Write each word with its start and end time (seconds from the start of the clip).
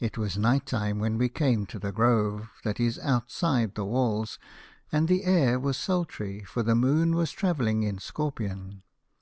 It 0.00 0.18
was 0.18 0.36
night 0.36 0.66
time 0.66 0.98
when 0.98 1.16
we 1.16 1.30
came 1.30 1.64
to 1.68 1.78
the 1.78 1.92
grove 1.92 2.50
that 2.62 2.78
is 2.78 2.98
outside 2.98 3.74
the 3.74 3.82
walls, 3.82 4.38
and 4.92 5.08
the 5.08 5.24
air 5.24 5.58
was 5.58 5.78
sultry, 5.78 6.40
for 6.44 6.62
the 6.62 6.74
Moon 6.74 7.14
was 7.16 7.32
travelling 7.32 7.84
in 7.84 7.96
Scorpion. 7.98 8.82